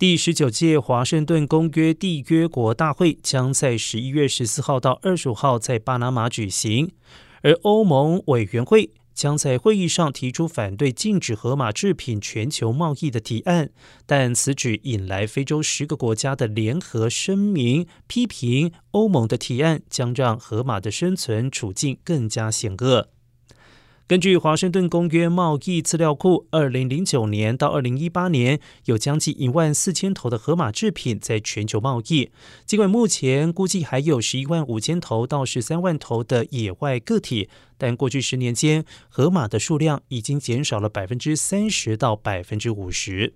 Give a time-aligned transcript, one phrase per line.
[0.00, 6.92] 第十九届华盛顿公约缔约国大会将在十一月十四号到二十五号在巴拿马举行，
[7.42, 13.68] 而欧盟委员会将在会议上提出反对禁止河马制品全球贸易的提案，
[14.06, 23.10] 但此举引来非洲十个国家的联合声明，批评欧盟的提案将让河马的生存处境更加险恶。
[24.10, 32.28] 根据华盛顿公约贸易资料库，二零零九年到二零一八年，有将近一万四千头的河马制品在全球贸易。
[32.66, 43.34] 尽管目前估计还有十一万五千头到十三万头的野外个体，但过去十年间，河马的数量已经减少了百分之三十到百分之五十。